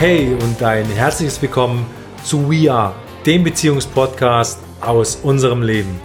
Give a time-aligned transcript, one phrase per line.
[0.00, 1.84] Hey und ein herzliches Willkommen
[2.24, 2.94] zu We Are,
[3.26, 6.00] dem Beziehungspodcast aus unserem Leben.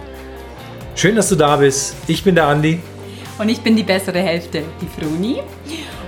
[0.94, 1.96] Schön, dass du da bist.
[2.06, 2.78] Ich bin der Andi.
[3.38, 5.38] Und ich bin die bessere Hälfte, die Fruni.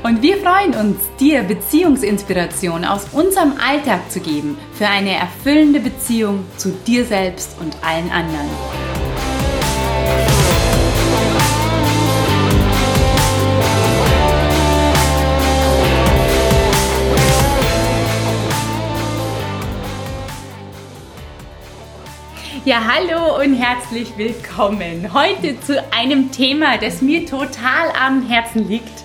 [0.02, 6.44] Und wir freuen uns, dir Beziehungsinspiration aus unserem Alltag zu geben für eine erfüllende Beziehung
[6.58, 8.87] zu dir selbst und allen anderen.
[22.64, 29.04] Ja, hallo und herzlich willkommen heute zu einem Thema, das mir total am Herzen liegt.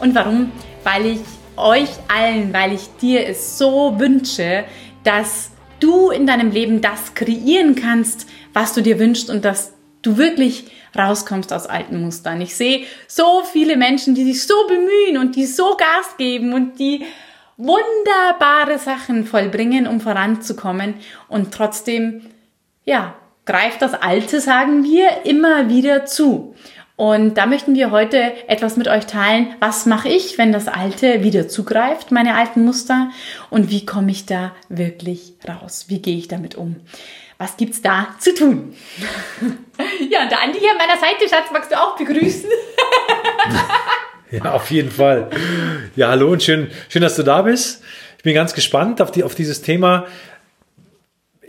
[0.00, 0.52] Und warum?
[0.84, 1.20] Weil ich
[1.56, 4.64] euch allen, weil ich dir es so wünsche,
[5.02, 10.16] dass du in deinem Leben das kreieren kannst, was du dir wünschst und dass du
[10.16, 12.40] wirklich rauskommst aus alten Mustern.
[12.40, 16.78] Ich sehe so viele Menschen, die sich so bemühen und die so Gas geben und
[16.78, 17.04] die
[17.56, 20.94] wunderbare Sachen vollbringen, um voranzukommen
[21.28, 22.22] und trotzdem
[22.88, 26.54] ja, greift das Alte, sagen wir, immer wieder zu.
[26.96, 29.54] Und da möchten wir heute etwas mit euch teilen.
[29.60, 33.10] Was mache ich, wenn das Alte wieder zugreift, meine alten Muster?
[33.50, 35.84] Und wie komme ich da wirklich raus?
[35.88, 36.76] Wie gehe ich damit um?
[37.36, 38.74] Was gibt's da zu tun?
[40.10, 42.48] ja, und der Andi hier an meiner Seite, Schatz, magst du auch begrüßen?
[44.30, 45.28] ja, auf jeden Fall.
[45.94, 47.82] Ja, hallo und schön, schön, dass du da bist.
[48.16, 50.06] Ich bin ganz gespannt auf, die, auf dieses Thema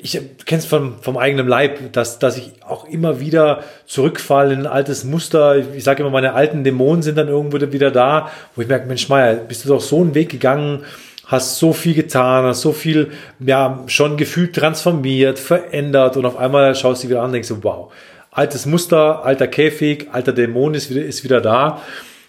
[0.01, 4.61] ich kenne es vom, vom eigenen Leib, dass, dass ich auch immer wieder zurückfalle in
[4.61, 5.57] ein altes Muster.
[5.75, 9.09] Ich sage immer, meine alten Dämonen sind dann irgendwo wieder da, wo ich merke, Mensch,
[9.09, 10.83] Meier, bist du doch so einen Weg gegangen,
[11.25, 16.73] hast so viel getan, hast so viel, ja, schon gefühlt transformiert, verändert und auf einmal
[16.75, 17.91] schaust du dich wieder an und denkst, wow,
[18.31, 21.81] altes Muster, alter Käfig, alter Dämon ist wieder, ist wieder da.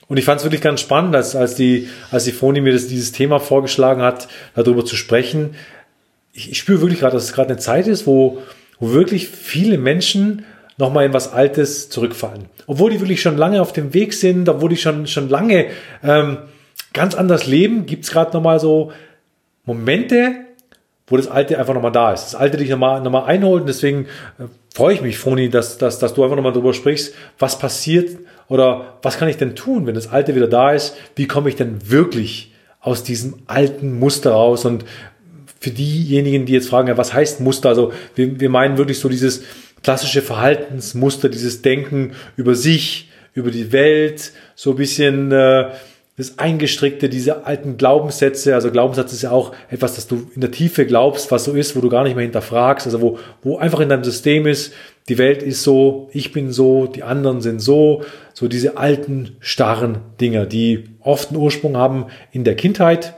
[0.09, 2.89] Und ich fand es wirklich ganz spannend, als, als die, als die Froni mir das,
[2.89, 5.55] dieses Thema vorgeschlagen hat, darüber zu sprechen,
[6.33, 8.39] ich, ich spüre wirklich gerade, dass es gerade eine Zeit ist, wo,
[8.79, 10.45] wo wirklich viele Menschen
[10.79, 12.47] nochmal in was Altes zurückfallen.
[12.67, 15.67] Obwohl die wirklich schon lange auf dem Weg sind, obwohl die schon, schon lange
[16.03, 16.39] ähm,
[16.93, 18.93] ganz anders leben, gibt es gerade nochmal so
[19.65, 20.35] Momente,
[21.07, 22.25] wo das Alte einfach nochmal da ist.
[22.27, 23.63] Das Alte dich nochmal noch mal einholt.
[23.63, 24.07] Und deswegen
[24.39, 28.17] äh, freue ich mich, Froni, dass, dass, dass du einfach nochmal drüber sprichst, was passiert
[28.49, 30.97] oder was kann ich denn tun, wenn das Alte wieder da ist?
[31.17, 34.85] Wie komme ich denn wirklich aus diesem alten Muster raus und
[35.61, 37.69] für diejenigen, die jetzt fragen, ja, was heißt Muster?
[37.69, 39.43] Also wir, wir meinen wirklich so dieses
[39.83, 45.71] klassische Verhaltensmuster, dieses Denken über sich, über die Welt, so ein bisschen äh,
[46.17, 48.55] das Eingestrickte, diese alten Glaubenssätze.
[48.55, 51.77] Also Glaubenssatz ist ja auch etwas, das du in der Tiefe glaubst, was so ist,
[51.77, 54.73] wo du gar nicht mehr hinterfragst, also wo, wo einfach in deinem System ist,
[55.09, 59.99] die Welt ist so, ich bin so, die anderen sind so, so diese alten, starren
[60.21, 63.15] Dinger, die oft einen Ursprung haben in der Kindheit,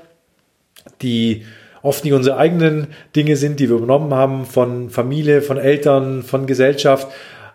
[1.03, 1.45] die
[1.83, 6.47] oft nicht unsere eigenen Dinge sind, die wir übernommen haben von Familie, von Eltern, von
[6.47, 7.09] Gesellschaft,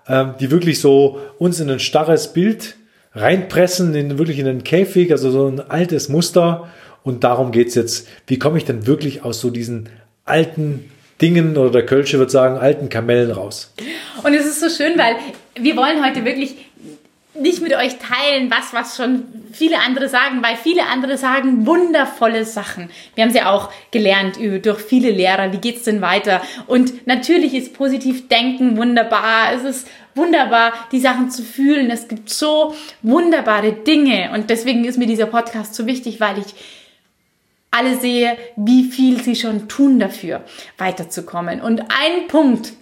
[0.07, 2.75] ähm, die wirklich so uns in ein starres Bild
[3.13, 6.69] reinpressen, in wirklich in einen Käfig, also so ein altes Muster.
[7.03, 8.07] Und darum geht's jetzt.
[8.27, 9.89] Wie komme ich denn wirklich aus so diesen
[10.25, 13.73] alten Dingen oder der Kölsche wird sagen, alten Kamellen raus?
[14.23, 15.15] Und es ist so schön, weil
[15.59, 16.55] wir wollen heute wirklich
[17.39, 22.45] nicht mit euch teilen, was, was schon viele andere sagen, weil viele andere sagen wundervolle
[22.45, 22.89] Sachen.
[23.15, 25.51] Wir haben sie auch gelernt durch viele Lehrer.
[25.51, 26.41] Wie geht's denn weiter?
[26.67, 29.53] Und natürlich ist positiv denken wunderbar.
[29.53, 31.89] Es ist wunderbar, die Sachen zu fühlen.
[31.89, 34.31] Es gibt so wunderbare Dinge.
[34.33, 36.55] Und deswegen ist mir dieser Podcast so wichtig, weil ich
[37.71, 40.43] alle sehe, wie viel sie schon tun dafür,
[40.77, 41.61] weiterzukommen.
[41.61, 42.73] Und ein Punkt,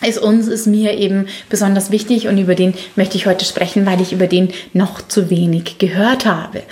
[0.00, 4.00] ist uns, ist mir eben besonders wichtig und über den möchte ich heute sprechen, weil
[4.00, 6.62] ich über den noch zu wenig gehört habe.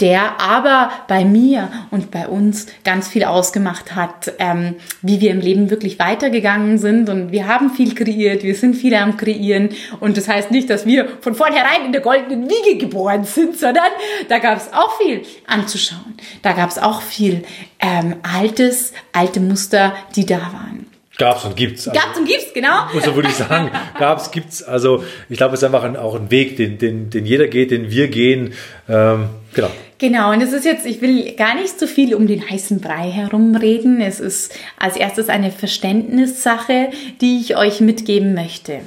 [0.00, 5.40] Der aber bei mir und bei uns ganz viel ausgemacht hat, ähm, wie wir im
[5.40, 9.70] Leben wirklich weitergegangen sind und wir haben viel kreiert, wir sind viel am Kreieren
[10.00, 13.90] und das heißt nicht, dass wir von vornherein in der goldenen Wiege geboren sind, sondern
[14.28, 16.14] da gab es auch viel anzuschauen.
[16.42, 17.44] Da gab es auch viel
[17.78, 20.91] ähm, altes, alte Muster, die da waren.
[21.18, 21.86] Gab's und gibt's.
[21.88, 22.88] Also, gab's und gibt's, genau.
[23.04, 23.70] So würde ich sagen.
[23.98, 24.62] Gab's, gibt's.
[24.62, 27.70] Also ich glaube, es ist einfach ein, auch ein Weg, den, den, den jeder geht,
[27.70, 28.54] den wir gehen.
[28.88, 29.70] Ähm, genau.
[29.98, 33.10] Genau, und es ist jetzt, ich will gar nicht so viel um den heißen Brei
[33.10, 34.00] herumreden.
[34.00, 38.80] Es ist als erstes eine Verständnissache, die ich euch mitgeben möchte.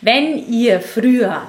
[0.00, 1.42] Wenn ihr früher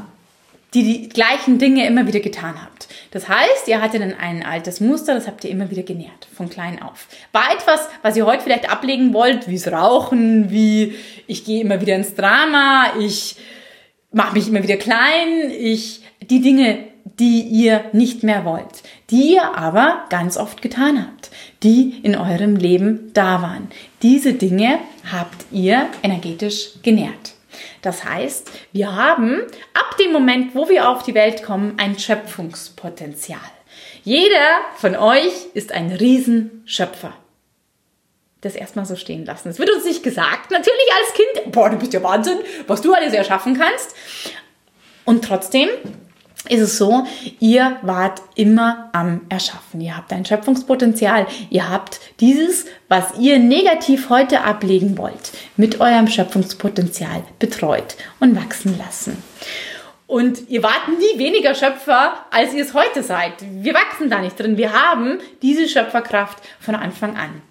[0.76, 4.82] die, die gleichen Dinge immer wieder getan habt, das heißt, ihr hattet dann ein altes
[4.82, 7.08] Muster, das habt ihr immer wieder genährt, von klein auf.
[7.32, 10.94] War etwas, was ihr heute vielleicht ablegen wollt, wie es Rauchen, wie
[11.26, 13.38] ich gehe immer wieder ins Drama, ich
[14.12, 16.78] mache mich immer wieder klein, ich die Dinge
[17.20, 21.30] die ihr nicht mehr wollt, die ihr aber ganz oft getan habt,
[21.64, 23.68] die in eurem Leben da waren.
[24.02, 24.80] Diese Dinge
[25.12, 27.35] habt ihr energetisch genährt.
[27.82, 29.42] Das heißt, wir haben
[29.74, 33.40] ab dem Moment, wo wir auf die Welt kommen, ein Schöpfungspotenzial.
[34.04, 37.14] Jeder von euch ist ein Riesenschöpfer.
[38.42, 39.50] Das erstmal so stehen lassen.
[39.50, 42.38] Es wird uns nicht gesagt, natürlich als Kind, boah, du bist ja Wahnsinn,
[42.68, 43.96] was du alles erschaffen kannst.
[45.06, 45.70] Und trotzdem
[46.50, 47.06] ist es so,
[47.40, 49.82] ihr wart immer am Erschaffen.
[49.82, 51.28] Ihr habt ein Schöpfungspotenzial.
[51.50, 58.78] Ihr habt dieses, was ihr negativ heute ablegen wollt, mit eurem Schöpfungspotenzial betreut und wachsen
[58.78, 59.22] lassen.
[60.08, 63.34] Und ihr wart nie weniger Schöpfer, als ihr es heute seid.
[63.40, 64.58] Wir wachsen da nicht drin.
[64.58, 67.42] Wir haben diese Schöpferkraft von Anfang an.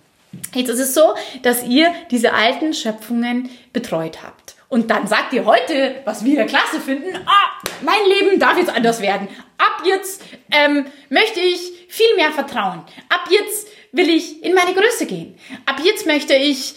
[0.55, 4.54] Jetzt ist es so, dass ihr diese alten Schöpfungen betreut habt.
[4.75, 9.01] Und dann sagt ihr heute, was wir klasse finden, ah, mein Leben darf jetzt anders
[9.01, 9.29] werden.
[9.57, 12.83] Ab jetzt ähm, möchte ich viel mehr vertrauen.
[13.09, 15.37] Ab jetzt will ich in meine Größe gehen.
[15.65, 16.75] Ab jetzt möchte ich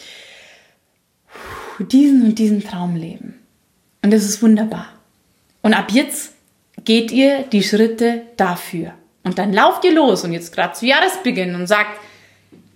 [1.80, 3.44] diesen und diesen Traum leben.
[4.04, 4.90] Und das ist wunderbar.
[5.64, 6.34] Und ab jetzt
[6.86, 8.94] geht ihr die Schritte dafür.
[9.24, 12.00] Und dann lauft ihr los und jetzt gerade zu Jahresbeginn und sagt,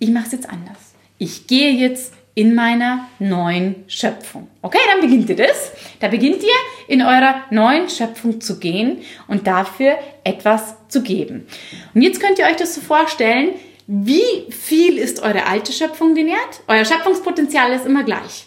[0.00, 0.78] ich mache es jetzt anders.
[1.18, 4.48] Ich gehe jetzt in meiner neuen Schöpfung.
[4.62, 5.72] Okay, dann beginnt ihr das.
[6.00, 6.48] Da beginnt ihr
[6.88, 11.46] in eurer neuen Schöpfung zu gehen und dafür etwas zu geben.
[11.94, 13.50] Und jetzt könnt ihr euch das so vorstellen,
[13.86, 16.62] wie viel ist eure alte Schöpfung genährt?
[16.68, 18.46] Euer Schöpfungspotenzial ist immer gleich.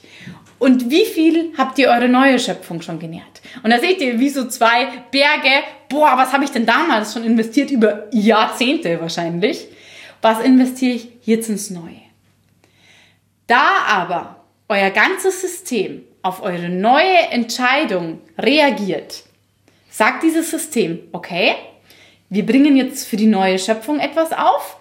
[0.57, 3.41] Und wie viel habt ihr eure neue Schöpfung schon genährt?
[3.61, 5.63] Und da seht ihr wie so zwei Berge.
[5.89, 7.69] Boah, was habe ich denn damals schon investiert?
[7.69, 9.67] Über Jahrzehnte wahrscheinlich.
[10.21, 12.04] Was investiere ich jetzt ins Neue?
[13.47, 19.23] Da aber euer ganzes System auf eure neue Entscheidung reagiert,
[19.91, 21.55] sagt dieses System, okay,
[22.29, 24.77] wir bringen jetzt für die neue Schöpfung etwas auf,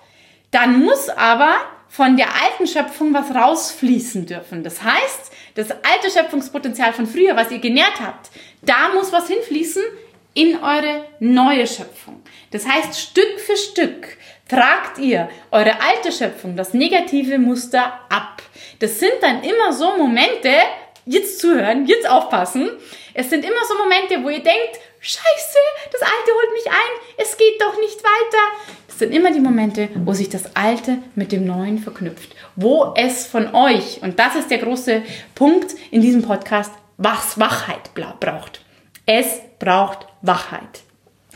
[0.50, 1.56] dann muss aber
[1.88, 4.64] von der alten Schöpfung was rausfließen dürfen.
[4.64, 8.30] Das heißt, das alte Schöpfungspotenzial von früher, was ihr genährt habt,
[8.62, 9.82] da muss was hinfließen
[10.34, 12.22] in eure neue Schöpfung.
[12.50, 14.16] Das heißt, Stück für Stück
[14.54, 18.42] tragt ihr eure alte Schöpfung, das negative Muster ab.
[18.78, 20.50] Das sind dann immer so Momente,
[21.06, 22.70] jetzt zuhören, jetzt aufpassen.
[23.14, 25.58] Es sind immer so Momente, wo ihr denkt, Scheiße,
[25.92, 28.38] das Alte holt mich ein, es geht doch nicht weiter.
[28.86, 33.26] Das sind immer die Momente, wo sich das Alte mit dem Neuen verknüpft, wo es
[33.26, 35.02] von euch, und das ist der große
[35.34, 38.60] Punkt in diesem Podcast, was Wachheit braucht.
[39.04, 40.82] Es braucht Wachheit.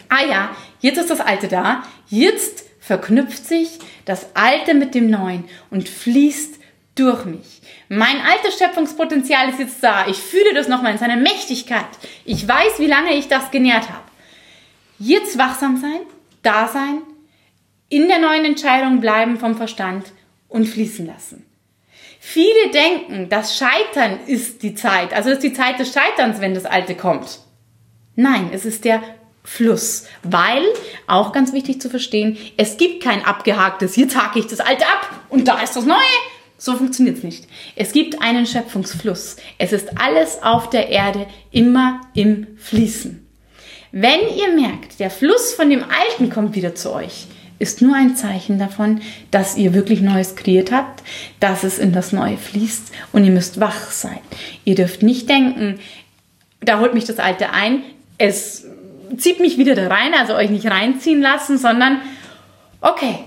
[0.08, 3.68] Ah ja, jetzt ist das Alte da, jetzt verknüpft sich
[4.06, 6.58] das Alte mit dem Neuen und fließt
[6.94, 7.60] durch mich.
[7.90, 10.06] Mein altes Schöpfungspotenzial ist jetzt da.
[10.08, 11.84] Ich fühle das nochmal in seiner Mächtigkeit.
[12.24, 14.04] Ich weiß, wie lange ich das genährt habe.
[14.98, 16.00] Jetzt wachsam sein,
[16.42, 17.02] da sein,
[17.90, 20.06] in der neuen Entscheidung bleiben vom Verstand
[20.48, 21.44] und fließen lassen.
[22.18, 26.64] Viele denken, das Scheitern ist die Zeit, also ist die Zeit des Scheiterns, wenn das
[26.64, 27.40] Alte kommt.
[28.16, 29.02] Nein, es ist der
[29.48, 30.62] Fluss, weil,
[31.06, 35.10] auch ganz wichtig zu verstehen, es gibt kein abgehaktes, jetzt hake ich das Alte ab
[35.30, 35.96] und da ist das Neue,
[36.58, 37.44] so funktioniert es nicht.
[37.74, 39.36] Es gibt einen Schöpfungsfluss.
[39.56, 43.26] Es ist alles auf der Erde immer im Fließen.
[43.90, 47.26] Wenn ihr merkt, der Fluss von dem Alten kommt wieder zu euch,
[47.58, 49.00] ist nur ein Zeichen davon,
[49.30, 51.02] dass ihr wirklich Neues kreiert habt,
[51.40, 54.20] dass es in das Neue fließt und ihr müsst wach sein.
[54.64, 55.80] Ihr dürft nicht denken,
[56.60, 57.82] da holt mich das Alte ein,
[58.18, 58.66] es
[59.16, 62.00] zieht mich wieder da rein, also euch nicht reinziehen lassen, sondern
[62.80, 63.20] okay,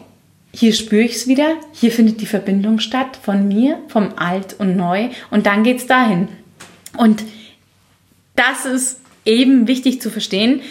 [0.53, 4.75] hier spüre ich es wieder, hier findet die Verbindung statt von mir, vom Alt und
[4.75, 6.27] Neu und dann geht es dahin.
[6.97, 7.23] Und
[8.35, 10.61] das ist eben wichtig zu verstehen.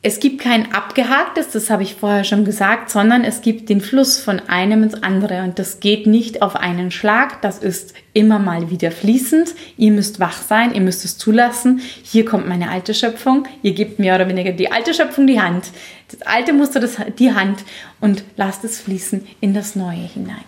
[0.00, 4.20] Es gibt kein abgehaktes, das habe ich vorher schon gesagt, sondern es gibt den Fluss
[4.20, 5.42] von einem ins andere.
[5.42, 9.56] Und das geht nicht auf einen Schlag, das ist immer mal wieder fließend.
[9.76, 11.80] Ihr müsst wach sein, ihr müsst es zulassen.
[12.04, 15.72] Hier kommt meine alte Schöpfung, ihr gebt mehr oder weniger die alte Schöpfung die Hand,
[16.12, 17.64] das alte Muster das, die Hand.
[18.00, 20.44] Und lasst es fließen in das Neue hinein.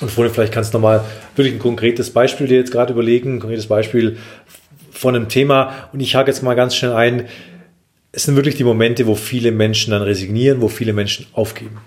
[0.00, 3.40] Und vorhin vielleicht kannst du nochmal wirklich ein konkretes Beispiel dir jetzt gerade überlegen, ein
[3.40, 4.18] konkretes Beispiel
[4.92, 5.88] von einem Thema.
[5.92, 7.26] Und ich hake jetzt mal ganz schnell ein,
[8.12, 11.78] es sind wirklich die Momente, wo viele Menschen dann resignieren, wo viele Menschen aufgeben.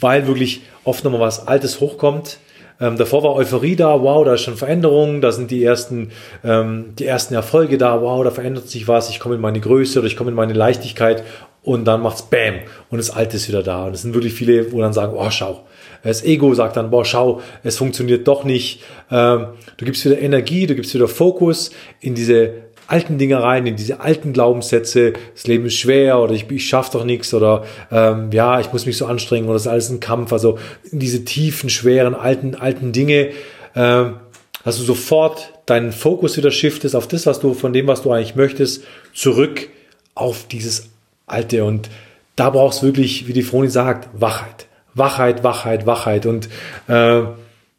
[0.00, 2.38] Weil wirklich oft nochmal was Altes hochkommt.
[2.80, 6.10] Ähm, davor war Euphorie da, wow, da ist schon Veränderung, da sind die ersten,
[6.44, 9.98] ähm, die ersten Erfolge da, wow, da verändert sich was, ich komme in meine Größe
[9.98, 11.22] oder ich komme in meine Leichtigkeit
[11.62, 12.54] und dann macht's Bam
[12.90, 13.86] und das Alte ist wieder da.
[13.86, 15.64] Und es sind wirklich viele, wo dann sagen, oh, schau.
[16.02, 18.82] Das Ego sagt dann, boah, schau, es funktioniert doch nicht.
[19.10, 19.46] Ähm,
[19.76, 21.70] du gibst wieder Energie, du gibst wieder Fokus
[22.00, 22.52] in diese
[22.86, 26.98] alten Dinge rein, in diese alten Glaubenssätze, das Leben ist schwer oder ich, ich schaffe
[26.98, 30.00] doch nichts oder ähm, ja, ich muss mich so anstrengen oder das ist alles ein
[30.00, 30.32] Kampf.
[30.32, 30.58] Also
[30.90, 33.30] in diese tiefen, schweren, alten, alten Dinge,
[33.74, 34.16] ähm,
[34.64, 38.12] dass du sofort deinen Fokus wieder shiftest auf das, was du von dem, was du
[38.12, 38.84] eigentlich möchtest,
[39.14, 39.68] zurück
[40.14, 40.90] auf dieses
[41.26, 41.64] Alte.
[41.64, 41.88] Und
[42.36, 44.66] da brauchst du wirklich, wie die Froni sagt, Wachheit.
[44.94, 46.26] Wachheit, Wachheit, Wachheit.
[46.26, 46.48] Und
[46.88, 47.22] äh,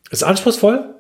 [0.10, 0.93] ist anspruchsvoll,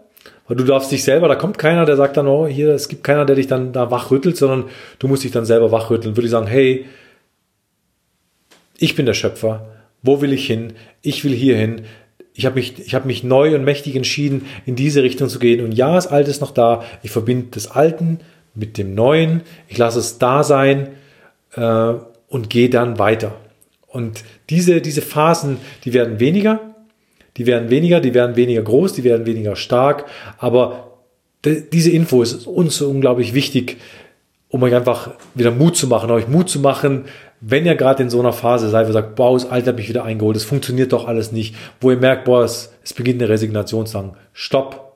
[0.47, 3.03] weil du darfst dich selber, da kommt keiner, der sagt dann, oh, hier, es gibt
[3.03, 4.65] keiner, der dich dann da wachrüttelt, sondern
[4.99, 6.17] du musst dich dann selber wachrütteln.
[6.17, 6.85] Würde ich sagen, hey,
[8.77, 9.67] ich bin der Schöpfer.
[10.01, 10.73] Wo will ich hin?
[11.01, 11.83] Ich will hier hin.
[12.33, 15.63] Ich habe mich, ich habe mich neu und mächtig entschieden, in diese Richtung zu gehen.
[15.63, 16.83] Und ja, das Alte ist noch da.
[17.03, 18.19] Ich verbinde das Alten
[18.53, 19.41] mit dem Neuen.
[19.69, 20.89] Ich lasse es da sein
[21.55, 21.93] äh,
[22.27, 23.37] und gehe dann weiter.
[23.87, 26.72] Und diese, diese Phasen, die werden weniger,
[27.37, 30.05] die werden weniger, die werden weniger groß, die werden weniger stark,
[30.37, 30.91] aber
[31.45, 33.77] diese Info ist uns so unglaublich wichtig,
[34.49, 37.05] um euch einfach wieder Mut zu machen, euch Mut zu machen,
[37.41, 39.77] wenn ihr gerade in so einer Phase seid, wo ihr sagt, boah, das Alter hat
[39.77, 43.21] mich wieder eingeholt, es funktioniert doch alles nicht, wo ihr merkt, boah, es, es beginnt
[43.21, 44.92] eine Resignation zu sagen, stopp,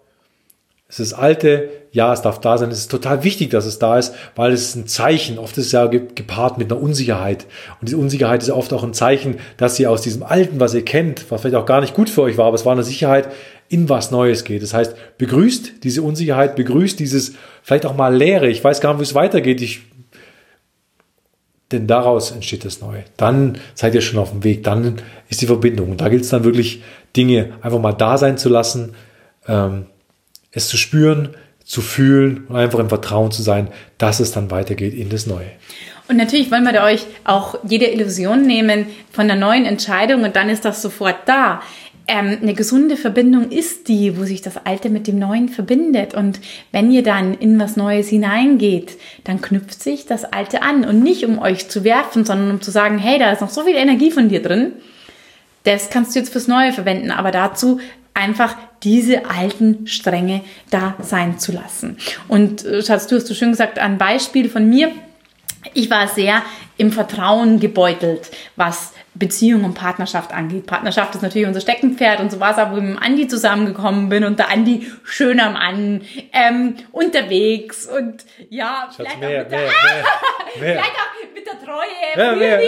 [0.90, 2.72] es ist alte, ja, es darf da sein.
[2.72, 5.38] Es ist total wichtig, dass es da ist, weil es ist ein Zeichen.
[5.38, 7.46] Oft ist es ja gepaart mit einer Unsicherheit.
[7.82, 10.86] Und diese Unsicherheit ist oft auch ein Zeichen, dass ihr aus diesem Alten, was ihr
[10.86, 13.30] kennt, was vielleicht auch gar nicht gut für euch war, aber es war eine Sicherheit,
[13.68, 14.64] in was Neues geht.
[14.64, 18.48] Das heißt, begrüßt diese Unsicherheit, begrüßt dieses vielleicht auch mal Leere.
[18.48, 19.60] Ich weiß gar nicht, wie es weitergeht.
[19.60, 19.82] Ich,
[21.74, 23.04] denn daraus entsteht das Neue.
[23.18, 24.64] Dann seid ihr schon auf dem Weg.
[24.64, 25.92] Dann ist die Verbindung.
[25.92, 26.82] Und da gilt es dann wirklich,
[27.18, 28.94] Dinge einfach mal da sein zu lassen.
[29.48, 29.88] Ähm,
[30.58, 31.30] es zu spüren,
[31.64, 35.52] zu fühlen und einfach im Vertrauen zu sein, dass es dann weitergeht in das Neue.
[36.08, 40.50] Und natürlich wollen wir euch auch jede Illusion nehmen von einer neuen Entscheidung und dann
[40.50, 41.62] ist das sofort da.
[42.10, 46.14] Ähm, eine gesunde Verbindung ist die, wo sich das Alte mit dem Neuen verbindet.
[46.14, 46.40] Und
[46.72, 50.86] wenn ihr dann in was Neues hineingeht, dann knüpft sich das Alte an.
[50.86, 53.64] Und nicht um euch zu werfen, sondern um zu sagen, hey, da ist noch so
[53.64, 54.72] viel Energie von dir drin.
[55.66, 57.12] Das kannst du jetzt fürs Neue verwenden.
[57.12, 57.82] Aber dazu
[58.14, 61.98] einfach diese alten Stränge da sein zu lassen.
[62.28, 64.92] Und äh, Schatz, du hast so schön gesagt, ein Beispiel von mir.
[65.74, 66.44] Ich war sehr
[66.78, 70.68] im Vertrauen gebeutelt, was Beziehung und Partnerschaft angeht.
[70.68, 73.28] Partnerschaft ist natürlich unser Steckenpferd und so war es auch, wo ich mit dem Andi
[73.28, 76.02] zusammengekommen bin und der Andi schön am Mann,
[76.34, 79.72] ähm, unterwegs und ja, vielleicht, mehr, auch mit der, mehr,
[80.60, 82.38] mehr, vielleicht auch mit der Treue.
[82.38, 82.60] Mehr,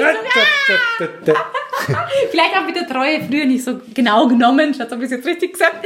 [2.31, 5.53] vielleicht auch mit der Treue früher nicht so genau genommen, Schatz, habe ich jetzt richtig
[5.53, 5.86] gesagt,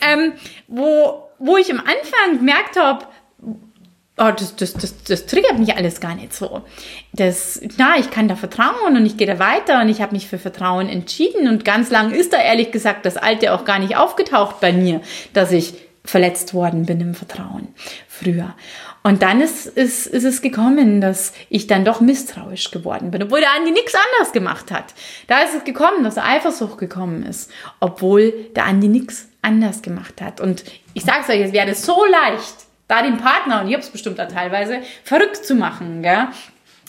[0.00, 0.32] ähm,
[0.66, 3.06] wo, wo ich am Anfang gemerkt habe,
[4.18, 6.62] oh, das, das, das, das triggert mich alles gar nicht so.
[7.12, 10.26] Das, na, ich kann da vertrauen und ich gehe da weiter und ich habe mich
[10.28, 13.96] für Vertrauen entschieden und ganz lang ist da ehrlich gesagt das Alte auch gar nicht
[13.96, 15.00] aufgetaucht bei mir,
[15.32, 15.74] dass ich
[16.04, 17.68] verletzt worden bin im Vertrauen
[18.08, 18.54] früher.
[19.08, 23.40] Und dann ist, ist, ist es gekommen, dass ich dann doch misstrauisch geworden bin, obwohl
[23.40, 24.92] der Andi nichts anderes gemacht hat.
[25.28, 27.50] Da ist es gekommen, dass Eifersucht gekommen ist,
[27.80, 30.42] obwohl der Andi nichts anders gemacht hat.
[30.42, 30.62] Und
[30.92, 33.88] ich sage es euch, es wäre so leicht, da den Partner, und ich habe es
[33.88, 36.28] bestimmt da teilweise, verrückt zu machen, gell?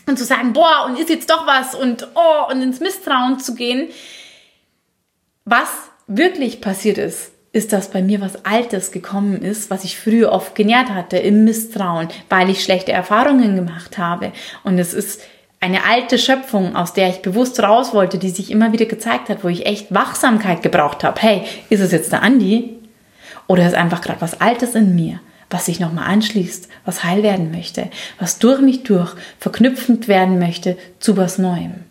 [0.05, 3.55] Und zu sagen, boah, und ist jetzt doch was und oh, und ins Misstrauen zu
[3.55, 3.88] gehen.
[5.45, 5.69] Was
[6.07, 10.56] wirklich passiert ist, ist, dass bei mir was Altes gekommen ist, was ich früher oft
[10.56, 14.32] genährt hatte im Misstrauen, weil ich schlechte Erfahrungen gemacht habe.
[14.63, 15.22] Und es ist
[15.60, 19.44] eine alte Schöpfung, aus der ich bewusst raus wollte, die sich immer wieder gezeigt hat,
[19.44, 21.20] wo ich echt Wachsamkeit gebraucht habe.
[21.22, 22.77] Hey, ist es jetzt der Andi?
[23.48, 25.20] Oder ist einfach gerade was Altes in mir?
[25.50, 27.89] was sich nochmal anschließt, was heil werden möchte,
[28.20, 31.86] was durch mich durch verknüpfend werden möchte zu was Neuem.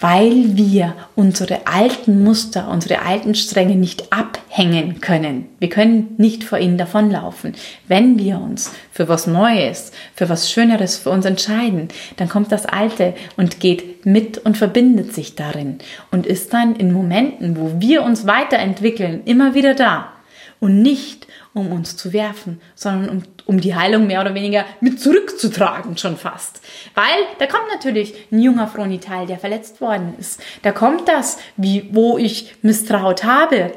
[0.00, 5.46] Weil wir unsere alten Muster, unsere alten Stränge nicht abhängen können.
[5.58, 7.54] Wir können nicht vor ihnen davonlaufen.
[7.88, 12.66] Wenn wir uns für was Neues, für was Schöneres für uns entscheiden, dann kommt das
[12.66, 15.78] Alte und geht mit und verbindet sich darin
[16.10, 20.12] und ist dann in Momenten, wo wir uns weiterentwickeln, immer wieder da
[20.60, 25.00] und nicht um uns zu werfen, sondern um, um die Heilung mehr oder weniger mit
[25.00, 26.60] zurückzutragen, schon fast.
[26.94, 27.04] Weil
[27.38, 30.40] da kommt natürlich ein junger Fronital, der verletzt worden ist.
[30.62, 33.72] Da kommt das, wie, wo ich misstraut habe,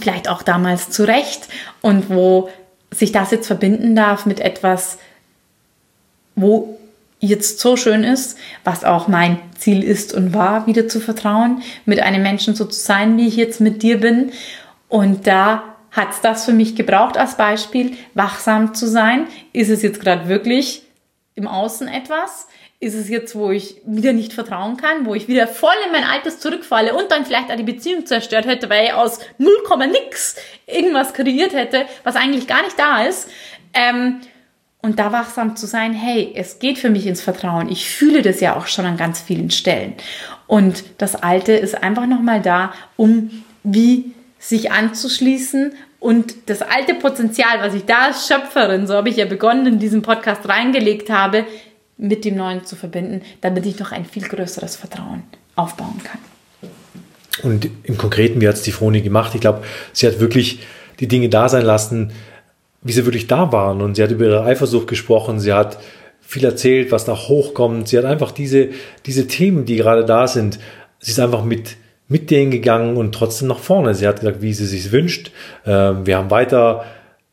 [0.00, 1.48] vielleicht auch damals zurecht
[1.80, 2.48] und wo
[2.90, 4.98] sich das jetzt verbinden darf mit etwas,
[6.34, 6.78] wo
[7.20, 12.00] jetzt so schön ist, was auch mein Ziel ist und war, wieder zu vertrauen, mit
[12.00, 14.32] einem Menschen so zu sein, wie ich jetzt mit dir bin.
[14.88, 19.26] Und da hat es das für mich gebraucht als Beispiel, wachsam zu sein?
[19.52, 20.82] Ist es jetzt gerade wirklich
[21.34, 22.48] im Außen etwas?
[22.78, 26.04] Ist es jetzt, wo ich wieder nicht vertrauen kann, wo ich wieder voll in mein
[26.04, 29.50] Altes zurückfalle und dann vielleicht auch die Beziehung zerstört hätte, weil ich aus 0,
[29.90, 30.36] nix
[30.66, 33.30] irgendwas kreiert hätte, was eigentlich gar nicht da ist?
[33.72, 34.20] Ähm,
[34.82, 37.70] und da wachsam zu sein, hey, es geht für mich ins Vertrauen.
[37.70, 39.94] Ich fühle das ja auch schon an ganz vielen Stellen.
[40.46, 44.12] Und das Alte ist einfach nochmal da, um wie
[44.48, 49.24] sich anzuschließen und das alte Potenzial, was ich da als Schöpferin, so habe ich ja
[49.24, 51.44] begonnen, in diesem Podcast reingelegt habe,
[51.98, 55.24] mit dem Neuen zu verbinden, damit ich noch ein viel größeres Vertrauen
[55.56, 56.20] aufbauen kann.
[57.42, 59.34] Und im Konkreten, wie hat es die Froni gemacht?
[59.34, 59.62] Ich glaube,
[59.92, 60.60] sie hat wirklich
[61.00, 62.12] die Dinge da sein lassen,
[62.82, 63.80] wie sie wirklich da waren.
[63.80, 65.78] Und sie hat über ihre Eifersucht gesprochen, sie hat
[66.20, 67.88] viel erzählt, was da hochkommt.
[67.88, 68.70] Sie hat einfach diese,
[69.06, 70.58] diese Themen, die gerade da sind,
[71.00, 71.76] sie ist einfach mit,
[72.08, 73.94] mit denen gegangen und trotzdem nach vorne.
[73.94, 75.32] Sie hat gesagt, wie sie sich wünscht.
[75.64, 76.84] Ähm, wir haben weiter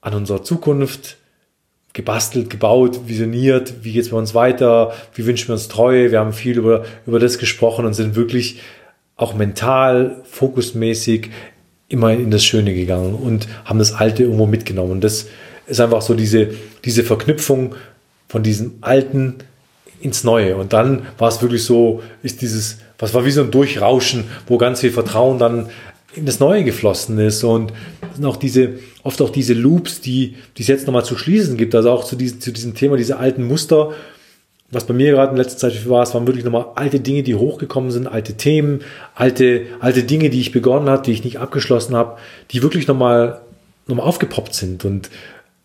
[0.01, 1.17] an unserer Zukunft
[1.93, 6.11] gebastelt, gebaut, visioniert, wie geht es bei uns weiter, wie wünschen wir uns Treue.
[6.11, 8.61] Wir haben viel über, über das gesprochen und sind wirklich
[9.15, 11.29] auch mental, fokusmäßig
[11.87, 14.91] immer in das Schöne gegangen und haben das Alte irgendwo mitgenommen.
[14.91, 15.27] Und das
[15.67, 16.49] ist einfach so diese,
[16.83, 17.75] diese Verknüpfung
[18.27, 19.35] von diesem Alten
[20.01, 20.55] ins Neue.
[20.55, 24.57] Und dann war es wirklich so, ist dieses, was war wie so ein Durchrauschen, wo
[24.57, 25.69] ganz viel Vertrauen dann
[26.15, 27.43] in das Neue geflossen ist.
[27.43, 27.73] Und
[28.13, 31.75] sind auch diese, oft auch diese Loops, die, die es jetzt nochmal zu schließen gibt,
[31.75, 33.91] also auch zu diesem, zu diesem Thema, diese alten Muster,
[34.71, 37.35] was bei mir gerade in letzter Zeit war, es waren wirklich nochmal alte Dinge, die
[37.35, 38.79] hochgekommen sind, alte Themen,
[39.15, 42.17] alte, alte Dinge, die ich begonnen habe, die ich nicht abgeschlossen habe,
[42.51, 43.41] die wirklich nochmal
[43.85, 44.85] nochmal aufgepoppt sind.
[44.85, 45.09] Und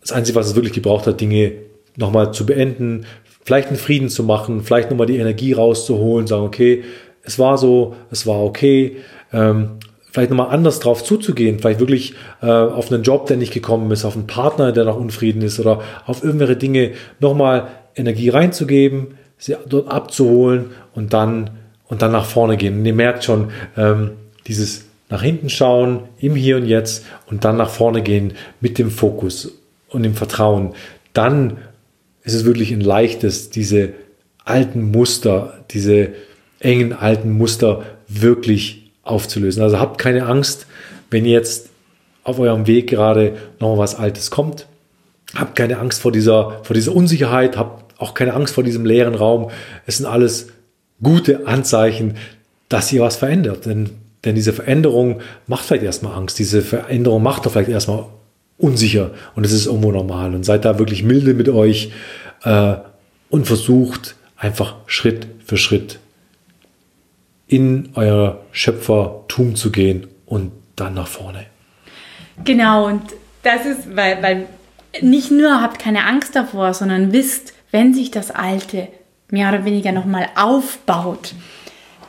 [0.01, 1.53] das Einzige, was es wirklich gebraucht hat, Dinge
[1.95, 3.05] nochmal zu beenden,
[3.45, 6.83] vielleicht einen Frieden zu machen, vielleicht nochmal die Energie rauszuholen, sagen, okay,
[7.23, 8.97] es war so, es war okay,
[9.33, 9.71] ähm,
[10.11, 14.05] vielleicht nochmal anders drauf zuzugehen, vielleicht wirklich äh, auf einen Job, der nicht gekommen ist,
[14.05, 19.55] auf einen Partner, der noch unfrieden ist oder auf irgendwelche Dinge nochmal Energie reinzugeben, sie
[19.67, 21.51] dort abzuholen und dann,
[21.87, 22.79] und dann nach vorne gehen.
[22.79, 24.11] Und ihr merkt schon, ähm,
[24.47, 28.91] dieses nach hinten schauen, im Hier und Jetzt und dann nach vorne gehen mit dem
[28.91, 29.51] Fokus
[29.89, 30.73] und dem Vertrauen.
[31.13, 31.57] Dann
[32.23, 33.93] ist es wirklich ein leichtes, diese
[34.45, 36.09] alten Muster, diese
[36.59, 39.63] engen alten Muster wirklich aufzulösen.
[39.63, 40.67] Also habt keine Angst,
[41.09, 41.69] wenn jetzt
[42.23, 44.67] auf eurem Weg gerade noch was Altes kommt.
[45.35, 49.15] Habt keine Angst vor dieser, vor dieser Unsicherheit, habt auch keine Angst vor diesem leeren
[49.15, 49.49] Raum.
[49.85, 50.47] Es sind alles
[51.01, 52.15] gute Anzeichen,
[52.67, 53.65] dass ihr was verändert.
[53.65, 53.89] Denn,
[54.25, 56.39] denn diese Veränderung macht vielleicht erstmal Angst.
[56.39, 58.05] Diese Veränderung macht doch vielleicht erstmal
[58.57, 59.11] unsicher.
[59.35, 60.33] Und es ist irgendwo normal.
[60.35, 61.91] Und seid da wirklich milde mit euch
[62.43, 62.75] äh,
[63.29, 65.99] und versucht einfach Schritt für Schritt
[67.49, 71.45] in euer Schöpfertum zu gehen und dann nach vorne.
[72.45, 73.01] Genau, und
[73.43, 74.45] das ist, weil, weil
[75.01, 78.87] nicht nur habt keine Angst davor, sondern wisst, wenn sich das Alte
[79.29, 81.33] mehr oder weniger nochmal aufbaut,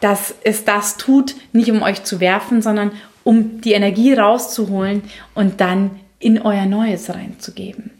[0.00, 2.92] dass es das tut, nicht um euch zu werfen, sondern
[3.24, 5.02] um die Energie rauszuholen
[5.34, 7.90] und dann in euer Neues reinzugeben.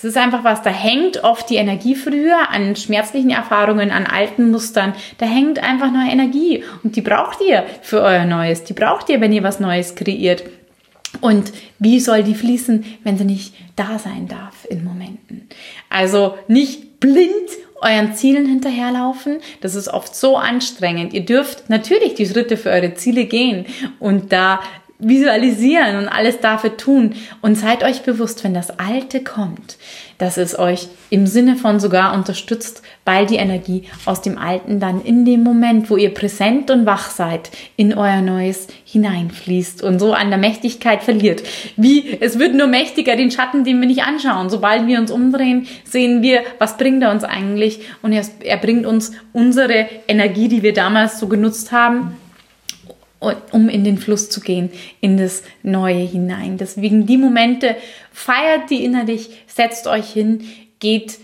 [0.00, 4.50] Das ist einfach was, da hängt oft die Energie früher an schmerzlichen Erfahrungen, an alten
[4.50, 4.94] Mustern.
[5.18, 8.64] Da hängt einfach neue Energie und die braucht ihr für euer Neues.
[8.64, 10.44] Die braucht ihr, wenn ihr was Neues kreiert.
[11.20, 15.48] Und wie soll die fließen, wenn sie nicht da sein darf in Momenten?
[15.90, 17.30] Also nicht blind
[17.82, 19.40] euren Zielen hinterherlaufen.
[19.60, 21.12] Das ist oft so anstrengend.
[21.12, 23.66] Ihr dürft natürlich die Schritte für eure Ziele gehen
[23.98, 24.60] und da
[25.00, 27.14] visualisieren und alles dafür tun.
[27.40, 29.76] Und seid euch bewusst, wenn das Alte kommt,
[30.18, 35.02] dass es euch im Sinne von sogar unterstützt, weil die Energie aus dem Alten dann
[35.02, 40.12] in dem Moment, wo ihr präsent und wach seid, in euer Neues hineinfließt und so
[40.12, 41.42] an der Mächtigkeit verliert.
[41.76, 44.50] Wie, es wird nur mächtiger, den Schatten, den wir nicht anschauen.
[44.50, 47.80] Sobald wir uns umdrehen, sehen wir, was bringt er uns eigentlich?
[48.02, 52.16] Und er, er bringt uns unsere Energie, die wir damals so genutzt haben,
[53.20, 56.56] um in den Fluss zu gehen, in das Neue hinein.
[56.56, 57.76] Deswegen die Momente,
[58.12, 60.44] feiert die innerlich, setzt euch hin,
[60.78, 61.18] geht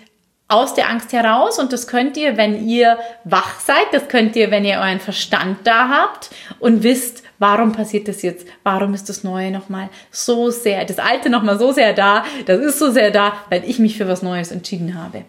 [0.49, 4.53] aus der Angst heraus und das könnt ihr, wenn ihr wach seid, das könnt ihr,
[4.53, 6.31] wenn ihr euren Verstand da habt
[6.61, 11.31] und wisst, warum passiert das jetzt, warum ist das Neue nochmal so sehr, das Alte
[11.31, 14.53] nochmal so sehr da, das ist so sehr da, weil ich mich für was Neues
[14.53, 15.25] entschieden habe.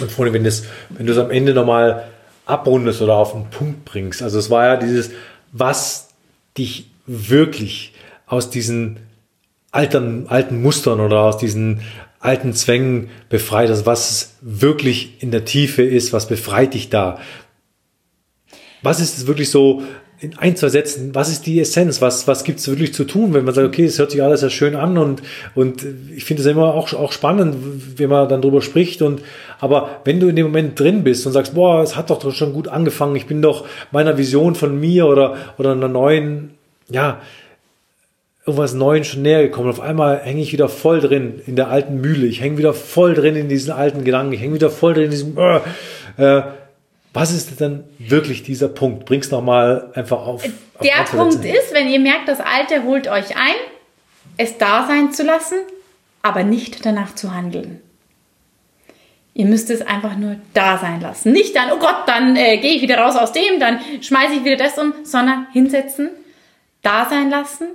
[0.00, 2.04] Und Freunde, wenn, wenn du es am Ende nochmal
[2.44, 5.12] abrundest oder auf den Punkt bringst, also es war ja dieses,
[5.52, 6.08] was
[6.56, 7.94] dich wirklich
[8.26, 9.00] aus diesen
[9.70, 11.80] alten, alten Mustern oder aus diesen
[12.20, 17.18] alten Zwängen befreit, also was wirklich in der Tiefe ist, was befreit dich da?
[18.82, 19.82] Was ist es wirklich so
[20.20, 22.02] in ein, zwei Sätzen, was ist die Essenz?
[22.02, 24.40] Was, was gibt es wirklich zu tun, wenn man sagt, okay, es hört sich alles
[24.40, 25.22] sehr schön an und,
[25.54, 27.56] und ich finde es immer auch, auch spannend,
[27.96, 29.22] wenn man dann drüber spricht und,
[29.60, 32.52] aber wenn du in dem Moment drin bist und sagst, boah, es hat doch schon
[32.52, 36.50] gut angefangen, ich bin doch meiner Vision von mir oder, oder einer neuen,
[36.90, 37.20] ja,
[38.46, 39.68] irgendwas Neuem schon näher gekommen.
[39.68, 42.26] Auf einmal hänge ich wieder voll drin in der alten Mühle.
[42.26, 44.32] Ich hänge wieder voll drin in diesen alten Gedanken.
[44.32, 45.38] Ich hänge wieder voll drin in diesem.
[45.38, 45.60] Äh,
[46.16, 46.42] äh,
[47.12, 49.04] was ist denn wirklich dieser Punkt?
[49.04, 50.44] Bring's noch mal einfach auf.
[50.44, 50.50] auf
[50.82, 53.56] der Punkt ist, wenn ihr merkt, das Alte holt euch ein,
[54.36, 55.56] es da sein zu lassen,
[56.22, 57.80] aber nicht danach zu handeln.
[59.34, 61.32] Ihr müsst es einfach nur da sein lassen.
[61.32, 64.44] Nicht dann, oh Gott, dann äh, gehe ich wieder raus aus dem, dann schmeiße ich
[64.44, 66.10] wieder das um, sondern hinsetzen,
[66.82, 67.68] da sein lassen,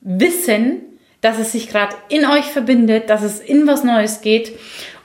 [0.00, 0.82] wissen,
[1.20, 4.58] dass es sich gerade in euch verbindet, dass es in was Neues geht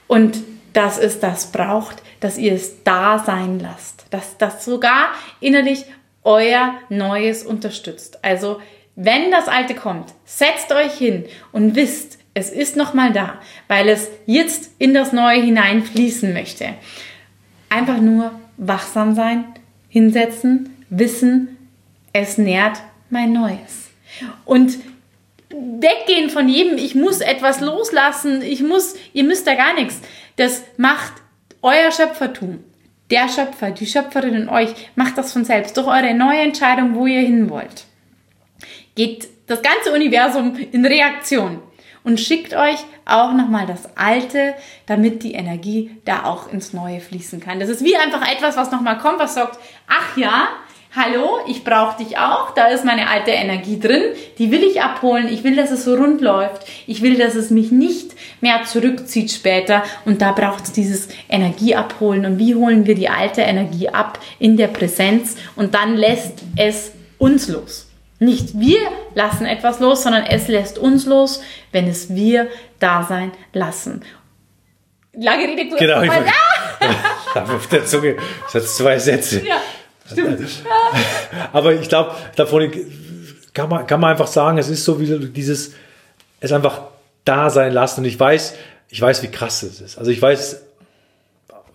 [0.06, 0.38] und
[0.72, 4.04] dass es das braucht, dass ihr es da sein lasst.
[4.10, 5.84] Dass das sogar innerlich
[6.22, 8.22] euer Neues unterstützt.
[8.22, 8.60] Also,
[8.96, 13.34] wenn das Alte kommt, setzt euch hin und wisst, es ist nochmal da,
[13.68, 16.74] weil es jetzt in das Neue hineinfließen möchte.
[17.68, 19.44] Einfach nur wachsam sein,
[19.88, 21.56] hinsetzen, wissen,
[22.12, 22.78] es nährt
[23.08, 23.90] mein Neues.
[24.44, 24.78] Und
[25.50, 30.00] weggehen von jedem, ich muss etwas loslassen, ich muss, ihr müsst da gar nichts.
[30.40, 31.12] Das macht
[31.60, 32.64] euer Schöpfertum.
[33.10, 37.06] Der Schöpfer, die Schöpferin in euch macht das von selbst durch eure neue Entscheidung, wo
[37.06, 37.84] ihr hin wollt.
[38.94, 41.60] Geht das ganze Universum in Reaktion
[42.04, 44.54] und schickt euch auch nochmal das Alte,
[44.86, 47.60] damit die Energie da auch ins Neue fließen kann.
[47.60, 50.48] Das ist wie einfach etwas, was nochmal kommt, was sagt, ach ja,
[50.96, 54.02] hallo, ich brauche dich auch, da ist meine alte Energie drin,
[54.38, 57.50] die will ich abholen, ich will, dass es so rund läuft, ich will, dass es
[57.50, 62.94] mich nicht mehr zurückzieht später und da braucht es dieses Energieabholen und wie holen wir
[62.94, 67.88] die alte Energie ab in der Präsenz und dann lässt es uns los.
[68.18, 68.80] Nicht wir
[69.14, 72.48] lassen etwas los, sondern es lässt uns los, wenn es wir
[72.78, 74.02] da sein lassen.
[75.14, 75.80] Lange Rede, kurz.
[75.80, 77.44] Genau, ich, ah!
[77.54, 79.44] auf der Zunge, das hat zwei Sätze.
[79.44, 79.60] Ja.
[80.10, 80.40] Stimmt.
[81.52, 82.70] Aber ich glaube, davon
[83.52, 85.74] kann man, kann man einfach sagen, es ist so wie dieses,
[86.40, 86.82] es einfach
[87.30, 88.00] da sein lassen.
[88.00, 88.54] Und ich weiß,
[88.88, 89.98] ich weiß, wie krass es ist.
[89.98, 90.62] Also ich weiß,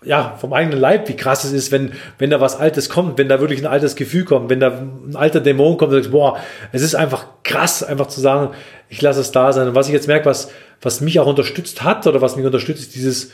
[0.03, 3.27] ja, vom eigenen Leib, wie krass es ist, wenn, wenn da was Altes kommt, wenn
[3.27, 6.39] da wirklich ein altes Gefühl kommt, wenn da ein alter Dämon kommt, sagst, boah,
[6.71, 8.53] es ist einfach krass, einfach zu sagen,
[8.87, 9.67] ich lasse es da sein.
[9.67, 12.81] Und was ich jetzt merke, was, was mich auch unterstützt hat oder was mich unterstützt,
[12.81, 13.31] ist dieses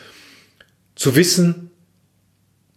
[0.96, 1.72] zu wissen,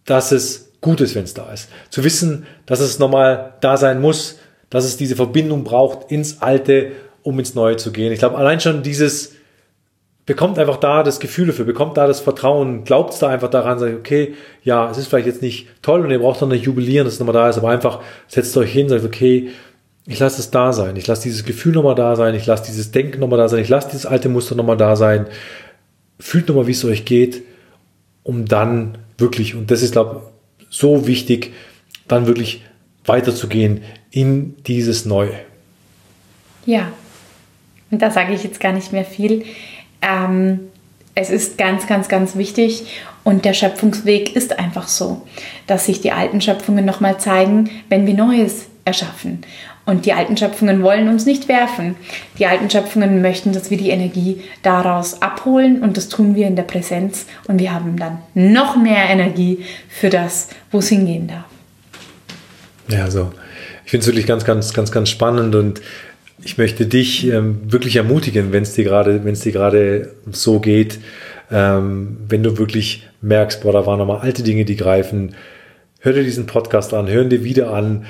[0.05, 1.69] dass es gut ist, wenn es da ist.
[1.89, 4.37] Zu wissen, dass es nochmal da sein muss,
[4.69, 6.91] dass es diese Verbindung braucht ins Alte,
[7.23, 8.11] um ins Neue zu gehen.
[8.11, 9.34] Ich glaube, allein schon dieses,
[10.25, 13.95] bekommt einfach da das Gefühl dafür, bekommt da das Vertrauen, glaubt da einfach daran, sagt,
[13.95, 14.33] okay,
[14.63, 17.19] ja, es ist vielleicht jetzt nicht toll und ihr braucht noch nicht jubilieren, dass es
[17.19, 19.49] nochmal da ist, aber einfach setzt euch hin, sagt, okay,
[20.07, 22.91] ich lasse es da sein, ich lasse dieses Gefühl nochmal da sein, ich lasse dieses
[22.91, 25.27] Denken nochmal da sein, ich lasse dieses alte Muster nochmal da sein,
[26.19, 27.43] fühlt nochmal, wie es euch geht,
[28.23, 30.21] um dann wirklich, und das ist, glaube
[30.59, 31.53] ich, so wichtig,
[32.07, 32.63] dann wirklich
[33.05, 35.33] weiterzugehen in dieses Neue.
[36.65, 36.91] Ja,
[37.91, 39.43] und da sage ich jetzt gar nicht mehr viel.
[40.07, 40.59] Ähm,
[41.15, 42.85] es ist ganz, ganz, ganz wichtig
[43.23, 45.21] und der Schöpfungsweg ist einfach so,
[45.65, 49.41] dass sich die alten Schöpfungen nochmal zeigen, wenn wir Neues erschaffen.
[49.85, 51.95] Und die alten Schöpfungen wollen uns nicht werfen.
[52.39, 56.55] Die alten Schöpfungen möchten, dass wir die Energie daraus abholen und das tun wir in
[56.55, 61.45] der Präsenz und wir haben dann noch mehr Energie für das, wo es hingehen darf.
[62.87, 63.31] Ja, so.
[63.85, 65.81] Ich finde es wirklich ganz, ganz, ganz, ganz spannend und
[66.45, 70.59] ich möchte dich ähm, wirklich ermutigen, wenn es dir gerade, wenn es dir gerade so
[70.59, 70.99] geht,
[71.51, 75.33] ähm, wenn du wirklich merkst, boah, da waren nochmal alte Dinge, die greifen,
[76.01, 78.05] hör dir diesen Podcast an, hör ihn dir wieder an,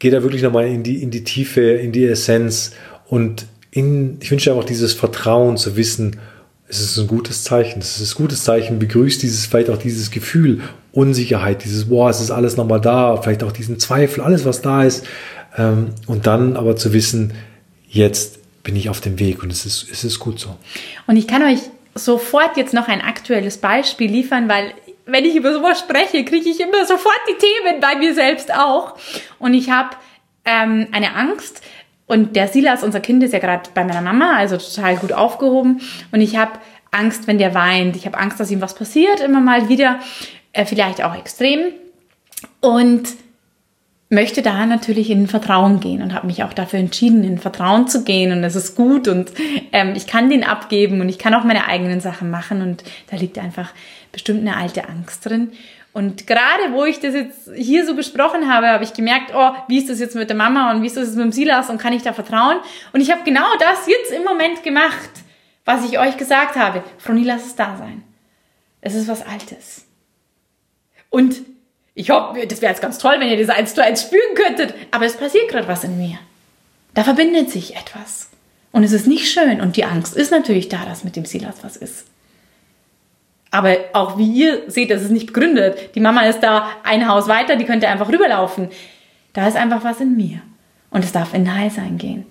[0.00, 2.72] geh da wirklich nochmal in die, in die Tiefe, in die Essenz
[3.06, 6.18] und in, ich wünsche einfach dieses Vertrauen zu wissen,
[6.66, 10.10] es ist ein gutes Zeichen, es ist ein gutes Zeichen, begrüßt dieses, vielleicht auch dieses
[10.10, 14.62] Gefühl, Unsicherheit, dieses, boah, es ist alles nochmal da, vielleicht auch diesen Zweifel, alles was
[14.62, 15.06] da ist,
[15.56, 17.32] ähm, und dann aber zu wissen,
[17.92, 20.56] jetzt bin ich auf dem Weg und es ist, es ist gut so.
[21.06, 21.60] Und ich kann euch
[21.94, 24.72] sofort jetzt noch ein aktuelles Beispiel liefern, weil
[25.04, 28.96] wenn ich über sowas spreche, kriege ich immer sofort die Themen bei mir selbst auch.
[29.38, 29.90] Und ich habe
[30.44, 31.60] ähm, eine Angst.
[32.06, 35.80] Und der Silas, unser Kind, ist ja gerade bei meiner Mama, also total gut aufgehoben.
[36.12, 36.52] Und ich habe
[36.90, 37.96] Angst, wenn der weint.
[37.96, 39.98] Ich habe Angst, dass ihm was passiert, immer mal wieder.
[40.52, 41.72] Äh, vielleicht auch extrem.
[42.60, 43.08] Und
[44.12, 48.04] möchte da natürlich in Vertrauen gehen und habe mich auch dafür entschieden, in Vertrauen zu
[48.04, 49.32] gehen und es ist gut und
[49.72, 53.16] ähm, ich kann den abgeben und ich kann auch meine eigenen Sachen machen und da
[53.16, 53.72] liegt einfach
[54.12, 55.52] bestimmt eine alte Angst drin.
[55.94, 59.78] Und gerade wo ich das jetzt hier so besprochen habe, habe ich gemerkt, oh, wie
[59.78, 61.78] ist das jetzt mit der Mama und wie ist das jetzt mit dem Silas und
[61.78, 62.58] kann ich da vertrauen?
[62.92, 65.10] Und ich habe genau das jetzt im Moment gemacht,
[65.64, 66.82] was ich euch gesagt habe.
[66.98, 68.02] Froni, lass es da sein.
[68.82, 69.86] Es ist was Altes.
[71.08, 71.36] Und
[71.94, 74.74] ich hoffe, das wäre jetzt ganz toll, wenn ihr das eins zu eins spüren könntet,
[74.90, 76.18] aber es passiert gerade was in mir.
[76.94, 78.28] Da verbindet sich etwas.
[78.70, 79.60] Und es ist nicht schön.
[79.60, 82.06] Und die Angst ist natürlich da, dass mit dem Silas was ist.
[83.50, 85.94] Aber auch wie ihr seht, das ist nicht begründet.
[85.94, 88.70] Die Mama ist da ein Haus weiter, die könnte einfach rüberlaufen.
[89.34, 90.40] Da ist einfach was in mir.
[90.90, 92.24] Und es darf in Heil sein gehen.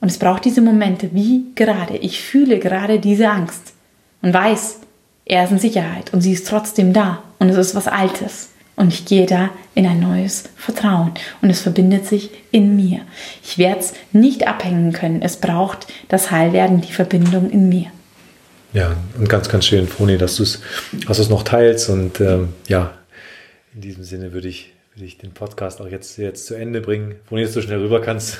[0.00, 1.98] Und es braucht diese Momente, wie gerade.
[1.98, 3.74] Ich fühle gerade diese Angst
[4.22, 4.80] und weiß,
[5.26, 7.22] er ist in Sicherheit und sie ist trotzdem da.
[7.38, 8.50] Und es ist was Altes.
[8.76, 11.12] Und ich gehe da in ein neues Vertrauen.
[11.42, 13.00] Und es verbindet sich in mir.
[13.42, 15.22] Ich werde es nicht abhängen können.
[15.22, 17.86] Es braucht das Heilwerden, die Verbindung in mir.
[18.72, 20.60] Ja, und ganz, ganz schön, Froni, dass du es
[21.06, 21.88] dass noch teilst.
[21.88, 22.92] Und ähm, ja,
[23.74, 27.14] in diesem Sinne würde ich, würde ich den Podcast auch jetzt, jetzt zu Ende bringen.
[27.28, 28.38] Froni, dass du schnell rüber kannst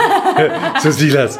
[0.80, 1.38] zu Silas.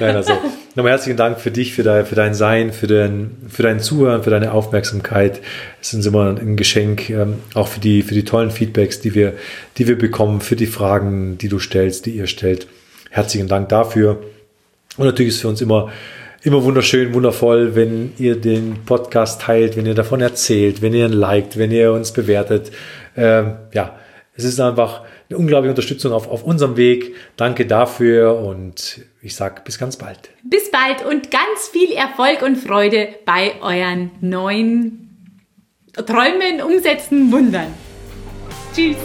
[0.00, 0.38] Nein, also
[0.74, 4.22] nochmal herzlichen Dank für dich, für dein, für dein Sein, für dein, für dein Zuhören,
[4.22, 5.40] für deine Aufmerksamkeit.
[5.80, 9.34] Es ist immer ein Geschenk, ähm, auch für die, für die tollen Feedbacks, die wir,
[9.76, 12.66] die wir bekommen, für die Fragen, die du stellst, die ihr stellt.
[13.10, 14.22] Herzlichen Dank dafür.
[14.96, 15.90] Und natürlich ist es für uns immer
[16.44, 21.12] immer wunderschön, wundervoll, wenn ihr den Podcast teilt, wenn ihr davon erzählt, wenn ihr ihn
[21.12, 22.72] liked, wenn ihr uns bewertet.
[23.16, 23.96] Ähm, ja,
[24.34, 27.14] es ist einfach eine unglaubliche Unterstützung auf, auf unserem Weg.
[27.36, 30.30] Danke dafür und ich sage bis ganz bald.
[30.42, 35.02] Bis bald und ganz viel Erfolg und Freude bei euren neuen
[35.94, 37.68] Träumen, Umsetzen, Wundern.
[38.74, 38.96] Tschüss.